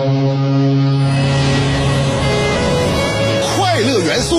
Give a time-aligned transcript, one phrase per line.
[0.00, 0.49] Música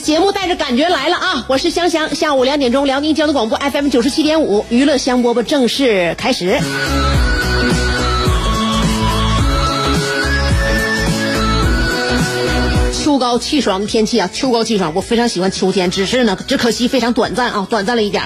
[0.00, 1.44] 节目带着感觉来了啊！
[1.48, 6.60] 我是香香，下午两点钟，辽宁交通广播 FM 九十七点五，娱乐香饽饽正式开始。
[12.92, 15.90] 秋高气爽的天气啊，秋高气爽，我非常喜欢秋天。
[15.90, 18.24] 只是呢，只可惜非常短暂啊，短暂了一点。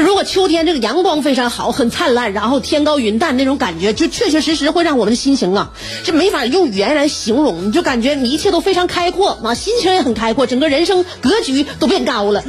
[0.00, 5.70] 如果秋天这个阳光非常好，很灿烂，然后天高云淡那种感觉，就确确实实会让我们的心情啊，
[6.04, 7.66] 这没法用语言来形容。
[7.66, 12.42] 你就感觉你一切都非常开阔啊，心情也很开阔，整个人生格局都变高了。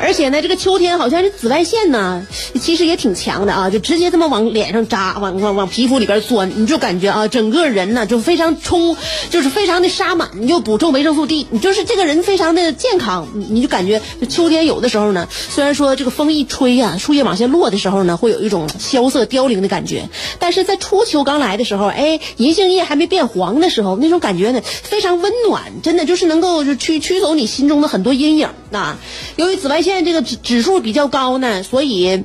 [0.00, 2.26] 而且呢，这个秋天好像是紫外线呢，
[2.60, 8.96] 其实也挺强的啊，就直接这么往脸上扎，往往往皮肤里边钻，你就感觉啊，整个人呢就非常充，
[9.28, 28.96] 就是非常的沙满，你就补充维生素 D，你就是这个人非常的健康，你你就感觉秋天有的时候呢，虽然说这个风一吹呀，树叶往下落的时候呢，会有一种萧瑟凋零的感觉，但是在初秋刚来的时候，哎，银杏叶还没变黄的时候，那种感觉呢非常温暖，真的就是能够就驱驱走你心中的很多阴影啊。
[29.36, 29.87] 由于紫外线。
[29.88, 32.24] 现在这个指指数比较高呢，所以，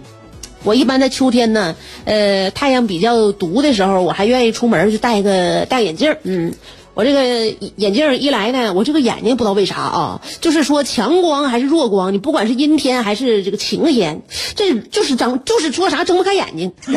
[0.65, 6.53] 我一般在秋天呢，呃，太阳比较毒的时候，我还愿意出门就戴个戴眼镜嗯，
[6.93, 14.23] 我这个眼镜一来呢，我这个眼睛不知道为啥啊，就是说强光还是弱光，你不管是阴天还是这个晴天，
[14.55, 16.73] 这就是睁就是说啥睁不开眼睛。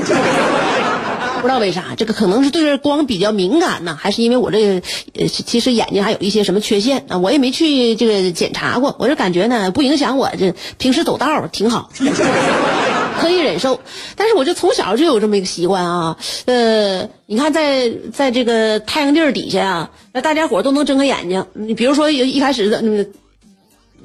[1.46, 4.82] 不知道为啥，这个可能是对这光比较敏感呢，还是因为我这个
[5.14, 7.18] 呃，其实眼睛还有一些什么缺陷啊？
[7.18, 11.88] 我也没去这个检查过，我就感觉呢，不影响我这平时走道挺好，
[13.20, 13.78] 可以忍受。
[14.16, 21.46] 但是我就从小就有这么一个习惯啊，呃，你看在在这个太阳地儿底下啊，那大家伙都能睁开眼睛。
[21.52, 23.12] 你比如说一开始的嗯。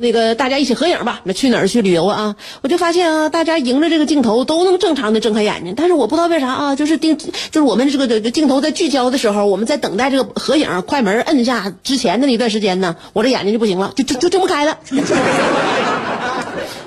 [0.02, 2.36] 那个大家一起合影吧，那去哪儿去旅游啊？
[2.62, 14.78] 我就发现啊，大家迎着这个镜头都能正常的睁开眼睛，但是我不知道为啥啊，就是定就是我们这个这个镜头在聚焦的时候，我们在等待这个合影快门摁下之前的那段时间呢，我这眼睛就不行了，就就就睁不开了。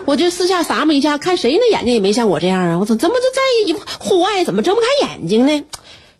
[0.06, 3.40] 我就私下撒么一下，看谁那眼睛也没像我这样啊，我怎怎么就在
[3.98, 5.64] 户外怎么睁不开眼睛呢？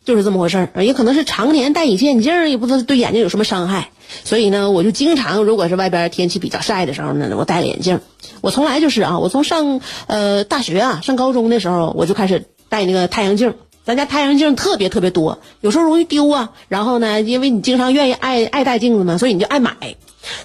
[0.04, 3.88] 就是这么回事儿，也可能是常年戴隐形眼镜，也不知道对眼睛有什么伤害。
[4.24, 8.00] 所以呢，我就经常，如果是外边天气比较晒的时候呢，我戴了眼镜。
[8.42, 13.54] 我从来就是啊，我从上呃大学啊，上高中的时候，我就开始戴那个太阳镜。
[13.84, 16.52] 咱家太阳镜特别特别多，有时候容易丢啊。
[16.68, 19.96] 然后呢，因为你经常愿意爱爱戴镜子嘛，所以你就爱买。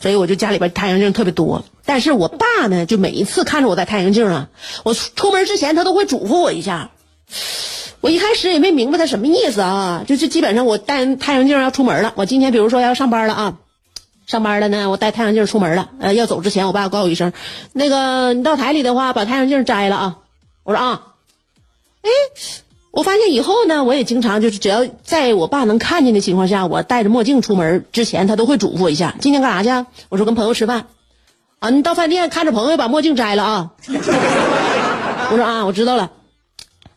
[0.02, 1.64] 所以我就家里边太阳镜特别多。
[1.86, 4.50] 但是我爸呢，就每一次看着我戴太阳镜啊，
[4.84, 6.92] 我出门之前他都会嘱咐我一下。
[8.02, 12.14] 我一开始也没明白他什么意思啊，就是基本上我戴太阳镜要出门了。
[12.16, 13.58] 我今天比如说要上班了啊，
[14.26, 15.90] 上班了呢，我戴太阳镜出门了。
[16.00, 17.34] 呃，要走之前，我爸告诉我一声，
[17.74, 20.18] 那个你到台里的话，把太阳镜摘了啊。
[20.64, 21.02] 我说啊，
[22.04, 22.10] 哎，
[22.92, 29.88] 我发现以后呢，我也经常就是只要在我爸能看见的情况下，我戴着墨镜出门之前，他都会嘱咐我一下，今天干啥去？
[30.08, 30.86] 我说跟朋友吃饭。
[31.60, 33.72] 啊，你到饭店看着朋友把墨镜摘了啊。
[33.90, 36.12] 我说啊，我知道了。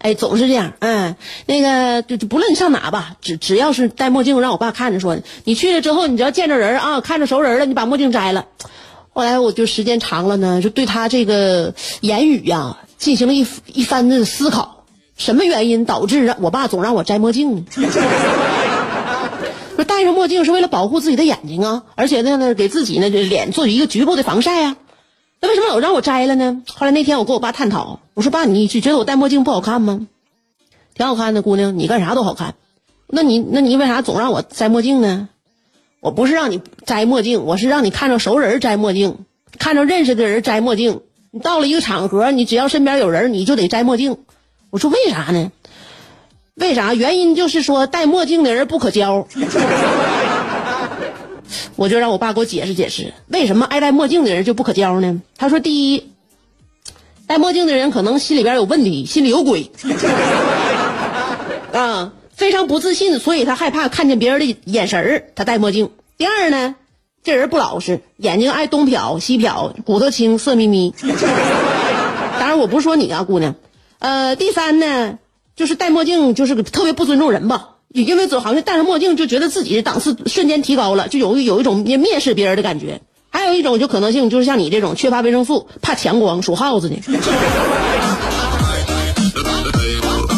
[0.02, 8.46] 哎，总是这样，嗯，那个就就不论你上哪吧，只只要是戴墨镜，让我爸看着说，你去了之后，你只要见着人啊，看着熟人了，你把墨镜摘了。
[9.14, 14.84] 后来我就时间长了呢，就对他这个言语呀进行了一一番的思考，
[15.16, 17.64] 什么原因导致让我爸总让我摘墨镜呢？
[19.76, 24.76] 说戴上墨镜是为了保护自己的眼睛啊，而且呢呢给自己呢脸做一个局部的防晒啊。
[25.42, 26.62] 那为什么老让我摘了呢？
[26.68, 30.06] 后来那天我跟我爸探讨，我说爸，你觉得我戴墨镜不好看吗？
[30.94, 32.54] 挺好看的，姑娘，你干啥都好看。
[33.08, 35.28] 那你那你为啥总让我摘墨镜呢？
[36.00, 39.24] 我不是让你摘墨镜，我是让你看着熟人摘墨镜，
[39.58, 41.00] 看着认识的人摘墨镜。
[41.32, 44.18] 你到了一个场合，你只要身边有人，你就得摘墨镜。
[44.70, 45.50] 我说为啥呢？
[46.54, 46.94] 为啥？
[46.94, 49.26] 原因就是说戴墨镜的人不可交。
[51.76, 55.22] 我就让我爸给我解释解释，为什么爱戴墨镜的人就不可交呢？
[55.36, 56.10] 他说，第一，
[57.26, 59.70] 戴墨镜的人可能心里边有问题，心里有鬼，
[61.72, 65.90] 啊，非常不自信，所以他害怕看见别人的眼神，他戴墨镜。
[66.18, 66.74] 第二呢，
[67.22, 70.94] 这人不老实，眼睛爱东瞟西瞟，骨头轻，色眯眯。
[72.38, 73.54] 当然，我不是说你啊，姑娘。
[73.98, 75.18] 呃，第三呢，
[75.54, 77.76] 就是戴墨镜，就是特别不尊重人吧。
[77.92, 83.00] 因为总好像戴上墨镜就觉得自己的档次瞬间提高了，就有有一种蔑视别人的感觉。
[83.30, 86.96] 还有一种就可能性就是像你这种缺乏维生素，怕强光，属耗子的。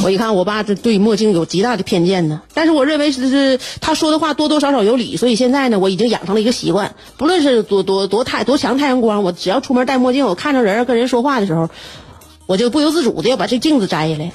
[0.05, 11.71] 我一看我爸这对墨镜有极大的偏见呢，但是我认为是是他说的话多多少少有理，所以现在呢我已经养成了一个习惯，不论是多多多太多强太阳光，我只要出门戴墨镜，我看着人跟人说话的时候，
[12.47, 14.31] 我就不由自主的要把这镜子摘下来。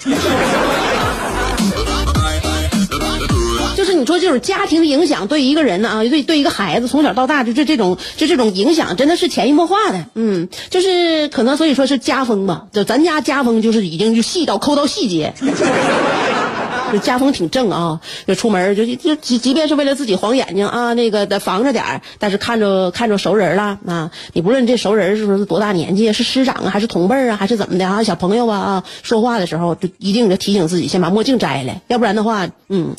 [3.99, 15.33] 你说，就是家庭影响对一个人呢啊，对对一个孩子从小到大就这这种就这种影响真的是潜移默化的，嗯，就是可能所以说是家风吧，就咱家家风就是已经就细到抠到细节。
[16.91, 32.95] 就家风挺正啊，就出门就就即即便是为了自己晃眼睛啊，那个得防着点儿，但是看着看着熟人了啊，你不论这熟人是不是多大年纪，是师长啊，还是同辈啊，还是怎么的啊，小朋友啊啊，说话的时候就一定得提醒自己先把墨镜摘了，要不然的话，嗯，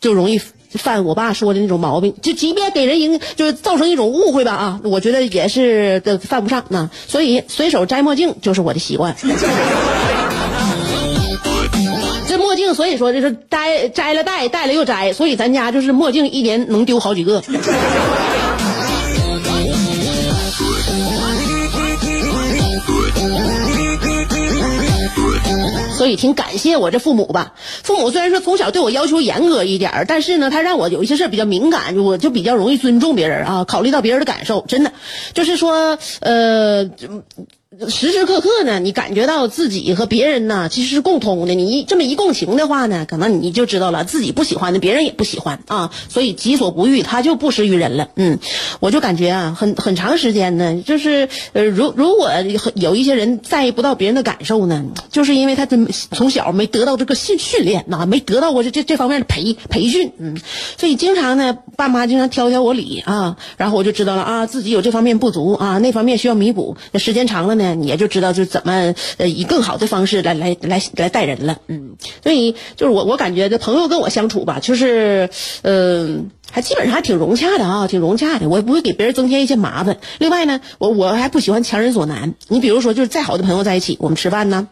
[0.00, 0.40] 就容易
[0.70, 2.14] 犯我爸说的那种毛病。
[2.20, 9.14] 就即便给人影就是造成一种误会吧啊，我觉得也是的犯不上啊，所以随手摘墨镜就是我的习惯。
[12.54, 17.42] 墨镜，所以说就是摘摘了戴，戴了又摘，所以咱家就是墨镜一年能丢好几个。
[25.96, 27.54] 所以挺感谢我这父母吧。
[27.82, 34.64] 父母虽然说从小对我要求严格一点但是呢，他让我有一些事比较敏感，我就比较容易尊重别人啊，考虑到别人的感受。
[34.68, 34.92] 真的，
[35.32, 36.88] 就是说，呃。
[37.88, 41.54] 时时刻刻呢，你感觉到自己和别人呢其实是共通的。
[41.54, 45.90] 你一这么一共情的话呢，可能你就知道了自己不喜欢的，别人也不喜欢啊。
[46.08, 48.10] 所以己所不欲，他就不施于人了。
[48.14, 48.38] 嗯，
[48.78, 52.30] 我就感觉啊，很很长时间呢，就是呃，如如果
[52.74, 60.12] 有一些人在意不到别人的感受呢，就是因为他真从小没得到这个训训练呐，没得到过这这这方面的培培训。
[60.18, 60.36] 嗯，
[60.78, 66.76] 所以经常呢，爸妈经常挑挑我理啊，然后我就知道了啊，自己有这方面不足啊，那方面需要弥补。
[66.92, 67.63] 那时间长了呢。
[67.72, 75.30] 你也就知道就怎么呃以更好的方式来来来来待人了，嗯，所以就是我我感觉这朋友跟我相处吧，就是
[75.62, 79.98] 嗯还基本上还挺融洽的啊，挺融洽的，我也不会给别人增添一些麻烦。
[80.18, 82.34] 另外呢，我我还不喜欢强人所难。
[82.48, 84.68] 你比如说，就是再好的朋友在一起，我们吃饭呢，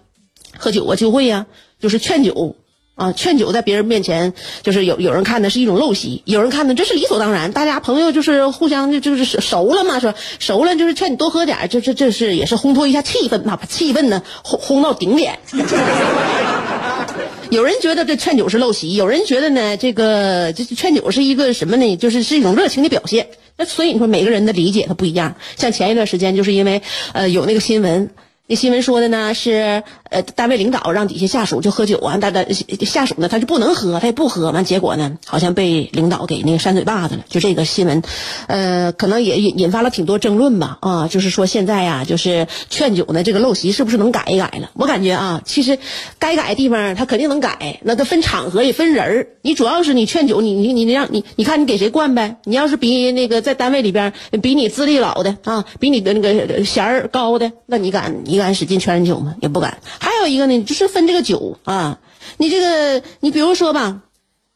[0.59, 1.47] 喝酒啊，聚会呀，
[1.81, 2.57] 就是劝酒。
[3.03, 4.33] 啊，劝酒在别人面前，
[4.63, 7.51] 就是有有人看的是一种陋习，有人看的这是理所当然。
[7.51, 10.15] 大家朋友就是互相就就是熟了嘛，是吧？
[10.39, 15.37] 熟了就是劝你多喝点，这这这是也是烘托一下气氛嘛，把气氛呢烘烘到顶点。
[17.51, 21.97] 有人觉得这劝酒是陋习，有人觉得呢，这个这劝酒是一个什么呢？
[21.97, 23.27] 就是是一种热情的表现。
[23.57, 25.35] 那所以你说每个人的理解他不一样。
[25.57, 26.83] 像前一段时间，就是因为
[27.13, 28.11] 呃有那个新闻。
[28.53, 32.47] 那新闻说的呢是，呃，单位领导让底下下属就喝酒啊，但但
[32.85, 37.25] 下属呢他就不能喝，他也不喝，完结果呢好像被领导给那个扇嘴巴子了。
[37.31, 38.03] 就这个新闻，
[38.49, 40.77] 呃，可能也引引发了挺多争论吧。
[40.83, 44.69] 啊，就是说现在呀，就是劝酒呢这个陋习是不是能改一改了？
[44.75, 45.79] 我感觉啊，其实
[46.19, 49.29] 该改的地方他肯定能改，那他分场合也分人儿。
[49.41, 52.37] 你主要是你劝酒，你你你让你你看你给谁灌呗？
[52.45, 58.15] 你要是比那个在单位里边比你资历老的啊，比你的那个衔儿高的，那你敢？
[58.27, 59.37] 你敢敢使劲劝人酒吗？
[59.41, 59.79] 也不敢。
[59.99, 61.99] 还有一个呢，就是分这个酒啊，
[62.37, 64.03] 你这个，你比如说吧，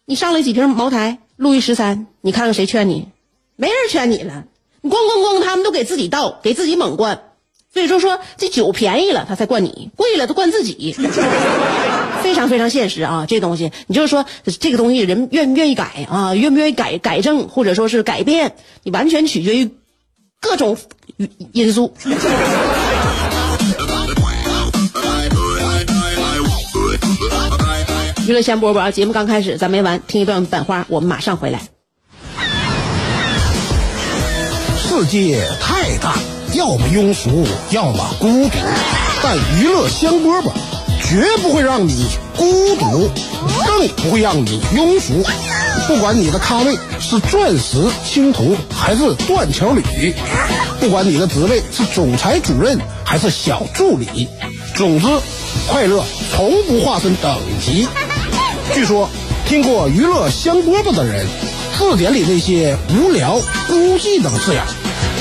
[0.05, 3.09] 你上来几瓶茅台、路易十三，你看看谁劝你？
[3.57, 4.45] 没人劝你了。
[4.83, 7.23] 你咣咣咣，他们都给自己倒，给自己猛灌。
[7.73, 10.95] 所以说说这酒便宜了，他才灌你；贵了，他灌自己。
[12.23, 14.25] 非常非常现实啊，这东西，你就是说
[14.61, 16.35] 这个东西，人愿不愿意改啊？
[16.35, 18.55] 愿不愿意改改正，或者说是改变？
[18.83, 19.71] 你完全取决于
[20.41, 20.77] 各种
[21.53, 21.93] 因素。
[28.27, 28.91] 娱乐先播播啊！
[28.91, 31.61] 节目刚开始，咱没完，听一段版花，我们马上回来。
[34.77, 36.17] 世界太大，
[36.53, 38.59] 要么庸俗，要么孤独，
[39.23, 40.51] 但娱乐香饽饽
[41.09, 43.09] 绝不会让你孤独，
[43.65, 45.23] 更不会让你庸俗。
[45.87, 50.13] 不管你的咖位是钻石、青铜还是断桥铝，
[50.81, 54.27] 不管你的职位是总裁、主任还是小助理，
[54.75, 55.07] 总之，
[55.69, 56.03] 快乐
[56.35, 57.87] 从不划分等级。
[58.75, 59.09] 据说，
[59.47, 61.27] 听过娱乐香饽饽的人，
[61.79, 64.63] 字典里那些无聊、孤寂等字眼，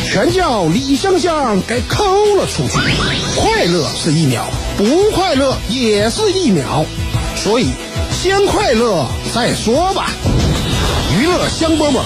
[0.06, 2.04] 全叫李香香给抠
[2.36, 2.78] 了出去。
[3.40, 4.46] 快乐是一秒，
[4.78, 6.86] 不快乐也是一秒，
[7.36, 7.70] 所以
[8.12, 10.12] 先快乐再说吧。
[11.18, 12.02] 娱乐香饽饽，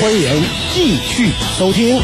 [0.00, 2.00] 欢迎继续收听。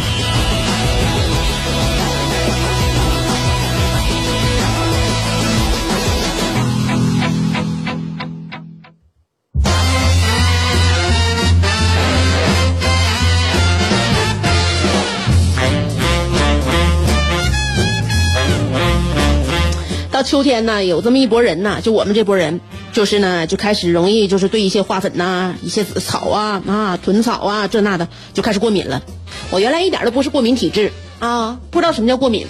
[20.25, 22.61] 秋天呢，有这么一拨人呢，就我们这拨人，
[22.93, 29.03] 就是呢，就开始容易就是对一些花粉呐、一些草啊啊、豚草啊这那的就开始过敏了。
[29.51, 32.47] 我原来一点都不是过敏体质啊，不知道什么叫过敏。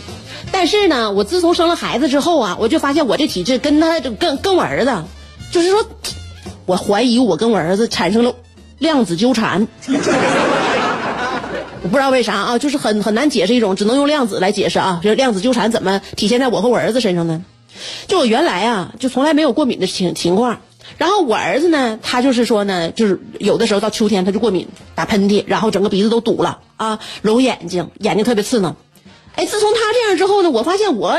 [0.52, 4.92] 但是呢，我自从生了孩子之后啊，我就发现我这体质跟他跟跟我儿子，
[5.50, 5.84] 就是说，
[6.66, 8.32] 我怀疑我跟我儿子产生了
[8.78, 9.66] 量子纠缠。
[11.82, 15.00] 我不知道为啥啊，就是很很难解释一种，只能用量子来解释啊。
[15.02, 17.44] 就是量子纠缠怎么体现在我和我儿子身上呢？
[18.06, 20.60] 就我原来啊，就从来没有过敏的情情况。
[20.98, 28.76] 然后我儿子呢，他就是说呢，就是有的时候到秋天他就过敏，打喷嚏，然后整个鼻子都堵了啊，揉眼睛，眼睛特别刺挠。
[29.34, 31.18] 哎，自从他这样之后呢，我发现我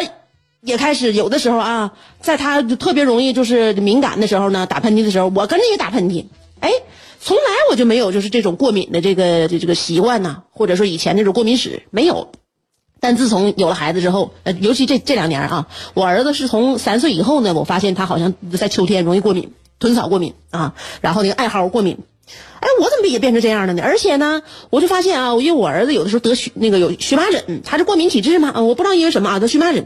[0.61, 6.25] 也开始有的时候啊，在他就特别容易就是敏感的时候呢，打喷嚏的时候，我跟着也打喷嚏。
[6.59, 6.71] 哎，
[7.19, 12.31] 从来我就没有就是这种过敏的这个这个习惯呐，或者说以前那种过敏史没有。
[13.05, 21.99] 但自从有了孩子之后，呃，尤其这这两年啊，我儿子是从三岁以后呢，我发现他好像在秋天容易过敏，豚草过敏啊，然后那个艾蒿过敏。
[22.61, 23.83] 哎，我怎么也变成这样了呢？
[23.83, 29.85] 而且呢，我就发现啊，因为我儿子有的时候得荨那个有荨麻疹，他是过敏体质嘛，我不知道因为什么啊得荨麻疹。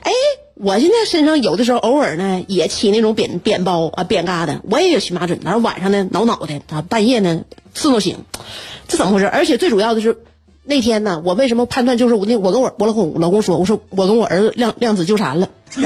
[0.00, 0.10] 哎，
[0.54, 7.42] 我现在身上有的时候偶尔呢也起那种扁扁包啊扁疙瘩，我也有荨麻疹，然后晚上呢挠脑袋啊，半夜呢
[7.74, 8.24] 刺挠醒，
[8.88, 9.28] 这怎么回事？
[9.28, 10.16] 而且最主要的是。
[10.68, 15.48] 那天呢，我为什么判断就是我那我跟我我老公老公说，我说我跟我儿子量量子纠缠了。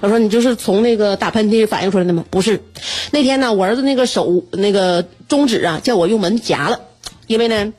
[0.00, 2.24] 他说你就是从那个打喷嚏反映出来的吗？
[2.30, 2.62] 不是，
[3.10, 6.78] 那天呢，我儿子那个手那个中指啊，叫我用门夹了，
[7.26, 7.72] 因为呢，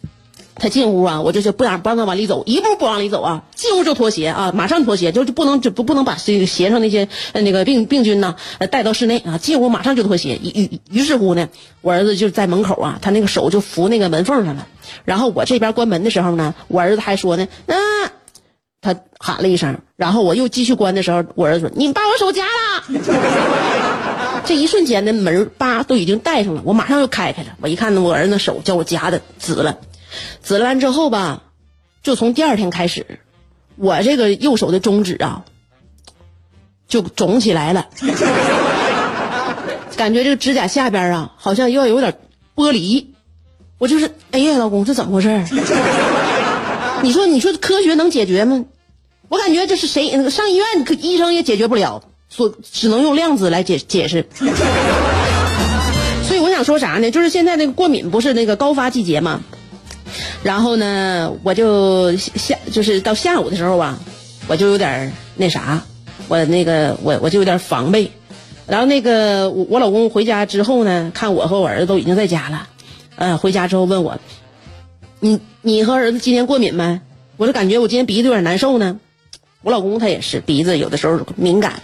[0.60, 8.36] 他进屋啊，我就是不让不让他往里走，一步不往里走啊，进屋就脱鞋啊，马上脱鞋，就就不能就不不能把这个鞋上那些那个病病菌呐
[8.72, 10.40] 带到室内啊，进屋马上就脱鞋。
[10.42, 11.50] 于于是乎呢，
[11.82, 14.68] 我儿子就在门口啊，他那个手就扶那个门缝上了。
[15.06, 17.76] 然后我这边关门的时候呢，我儿子还说呢，啊，
[18.82, 22.84] 他喊了一声，然后我又继续关的时候，我儿子说：“你把我手夹了。”
[24.46, 27.50] 这一瞬间的门叭都已经带上了，我马上又开开了。
[27.60, 29.78] 我一看呢，我儿子手叫我夹的紫了，
[30.42, 31.44] 紫了完之后吧，
[32.04, 33.20] 就从第二天开始，
[33.76, 35.46] 我这个右手的中指啊，
[36.88, 37.88] 就肿起来了，
[39.98, 42.18] 感觉这个指甲下边啊，好像要有点
[42.56, 43.14] 剥离。
[43.80, 45.44] 我就是，哎呀，老公，这怎么回事？
[47.04, 48.66] 你说，你说科学能解决吗？
[49.30, 50.66] 我感觉这是谁上医院，
[51.02, 54.28] 医生也解决不了，所只能用量子来解解释。
[56.24, 57.12] 所以我想说啥呢？
[57.12, 59.42] 就是现在那个过敏不是那个高发季节吗，
[60.44, 64.00] 然后呢，我就下就是到下午的时候啊，
[64.48, 65.84] 我就有点那啥，
[66.28, 68.12] 我那个我我就有点防备。
[68.66, 72.68] 然后那个我我老公回家之后呢，看我和我儿子都已经在家了。
[73.16, 74.20] 嗯，回家之后问我，
[75.20, 77.00] 你你和儿子今天过敏没？
[77.38, 79.00] 我就感觉我今天鼻子有点难受呢。
[79.64, 81.82] 我老公他也是鼻子有的时候敏感，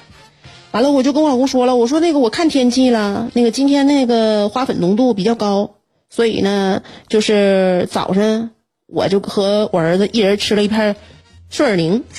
[0.71, 5.71] 完了我就跟我老公说了，我说那个我看天气了，那个今天那个花粉浓度比较高，
[6.15, 8.51] 所以呢，就是早上
[8.85, 10.95] 我就和我儿子一人吃了一片
[11.49, 12.03] 顺尔宁，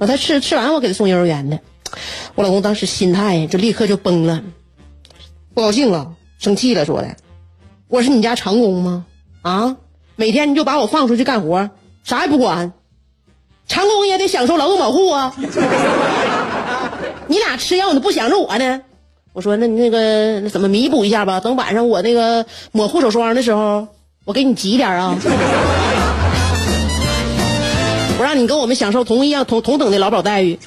[0.00, 1.60] 我他吃吃完我给他送幼儿园的。
[2.34, 4.42] 我老公当时心态就立刻就崩了，
[5.54, 6.16] 不高兴了。
[6.40, 7.14] 生气了，说的，
[7.86, 9.06] 我是你家长工吗？
[9.42, 9.76] 啊，
[10.16, 11.70] 每天你就把我放出去干活，
[12.02, 12.72] 啥也不管，
[13.68, 15.36] 长工也得享受劳动保护啊。
[17.28, 18.82] 你俩吃药你不想着我呢？
[19.36, 21.40] 我说那你那个怎么弥补一下吧？
[21.40, 23.86] 等晚上我那个抹护手霜的时候，
[24.24, 25.14] 我给你挤点啊。
[28.18, 30.58] 我让你跟我们享受同一样同同等的劳保待遇。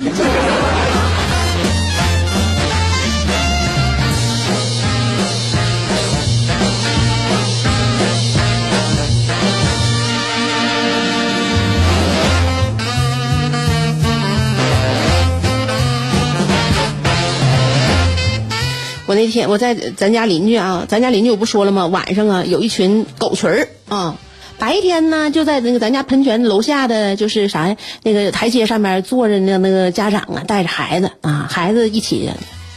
[19.20, 21.88] 那天我在咱家邻居啊，咱家邻居我不说了吗？
[21.88, 24.16] 晚上啊，有一群狗群儿啊，
[24.58, 32.30] 白天呢，就在那个咱家喷泉楼下的就是啥呀，那个台阶上面坐着那那个家长啊，带着孩子啊，孩子一起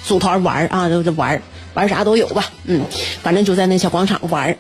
[0.05, 1.41] 组团玩啊，就玩
[1.75, 2.87] 玩啥都有吧，嗯，
[3.23, 4.57] 反正就在那小广场玩。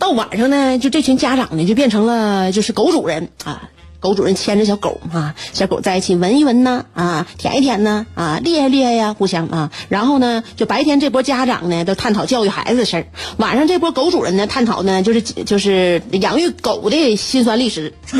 [0.00, 3.70] 到晚上呢，就这群家长呢，就变成了就是狗主人啊。
[4.00, 9.70] 狗主人牵着小狗啊，小狗在一起闻一闻呢，啊，舔一舔呢，啊，厉害厉害呀，互相啊。
[9.88, 13.04] 然后呢，就白天这波家长呢，都探讨教育孩子的事儿；
[13.36, 17.92] 晚上这波狗主人呢，探讨呢，就是就是养育狗的辛酸历史。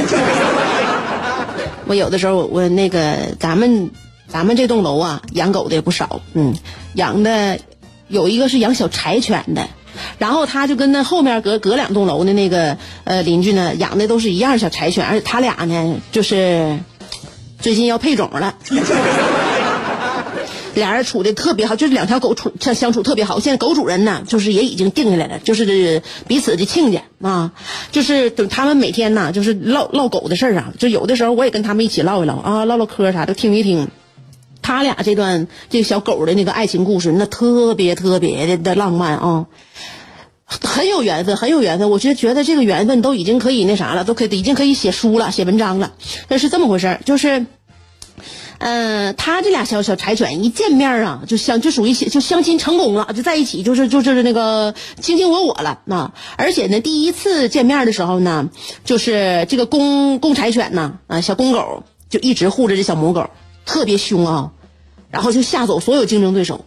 [1.87, 3.91] 我有的时候，我那个咱们
[4.29, 6.55] 咱们这栋楼啊，养狗的也不少，嗯，
[6.95, 7.59] 养的
[8.09, 9.67] 有一个是养小柴犬的。
[10.19, 16.79] 然后他就跟那后面隔隔两栋楼的那个呃邻居呢，养的都是一样小柴犬，而且他俩呢就是
[17.59, 18.55] 最近要配种了，
[20.75, 23.41] 俩人处的特别好，就是两条狗处相相处特别好。
[23.41, 27.53] 现在狗主人呢，就是也已经定下来了，就是彼此的亲家啊，
[27.91, 33.89] 就是等他们每天呢，就是唠唠狗的事儿啊，就有的时候我也跟他们一起唠一唠啊，唠唠嗑啥的，听一听。
[34.63, 39.47] 他俩这段这个小狗的那个爱情故事，那特别特别的的浪漫啊，
[40.45, 41.91] 很有缘分，很有缘分。
[41.91, 45.93] 我就觉得这个缘分都已经可以那啥了，都可以已经可以写书了，写文章了。
[46.29, 47.47] 那是这么回事就是，
[48.59, 56.15] 嗯，他这俩小小柴犬一见面啊，就相就属于就相亲成功了，就在一起，就是就是那个卿卿我我了啊。
[56.37, 58.51] 而且呢，第一次见面的时候呢，
[58.85, 63.31] 就是这个公公柴犬呢，啊，小公狗就一直护着这小母狗。
[63.71, 64.51] 特别凶啊，
[65.13, 66.65] 然后就吓走所有竞争对手，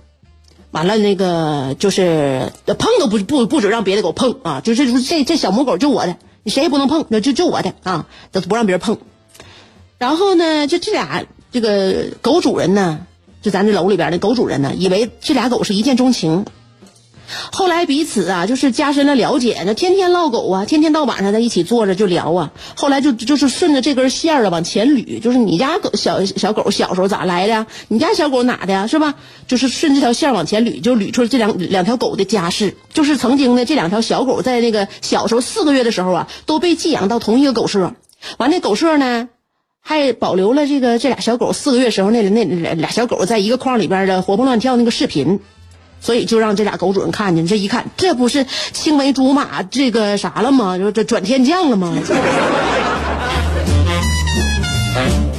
[0.72, 8.98] 完了那个就是碰都不不不准让别的狗碰啊，就是这这小母狗就我的，你谁也不能碰，那就就我的啊，都不让别人碰。
[9.98, 13.06] 然后呢，就这俩这个狗主人呢，
[13.42, 16.46] 就咱这楼里边的狗主人呢，以为这俩狗是一见钟情。
[17.52, 22.52] 后来彼此啊，就是加深了了解，那天天唠狗啊，天天到晚上在一起坐着就聊啊。
[22.76, 29.16] 后来就就是顺着这根线儿啊往前捋，就是你家狗小小狗小时候咋来的，你家小狗哪的，是吧？
[29.48, 32.76] 就是顺这条线往前捋，就捋出了这两两条狗的家世。
[32.94, 37.94] 就是曾经呢，这两条小狗在那个小时候四个月的时候啊，都被寄养到同一个狗舍。
[38.38, 39.30] 完，那狗舍呢，
[39.82, 45.40] 还保留了这个这俩小狗四个月时候那那俩小狗在一个框里边的活蹦乱跳那个视频。
[46.04, 50.78] 所以就让这俩狗主人看见，这一看，这不是青梅竹马，这个啥了吗？
[50.78, 51.94] 就这转天降了吗？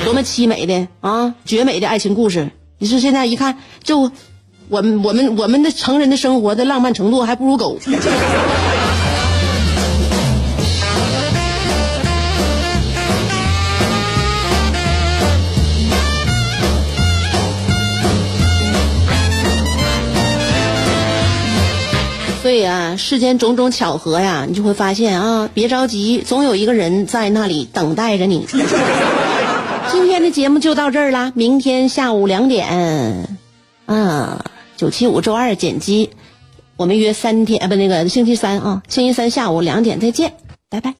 [0.05, 2.50] 多么凄美的啊，绝美的爱情故事！
[2.79, 4.11] 你说现在一看，就
[4.68, 7.79] 我们我们我们的成人的生活的浪漫程度还不如狗。
[22.44, 28.46] 对呀，世间种种巧合呀，你就会发现啊，别着急，总有一个人在那里等待着你。
[29.90, 33.26] 今天的节目就到这儿啦，明天下午两点，
[33.87, 34.44] 啊，
[34.76, 36.11] 九七五周二剪辑，
[36.76, 40.35] 我们约三天啊，不那个星期三啊，星期三下午两点再见，
[40.68, 40.92] 拜拜。